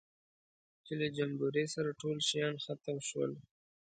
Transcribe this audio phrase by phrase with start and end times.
[0.85, 3.31] چې له جمبوري سره ټول شیان ختم شول.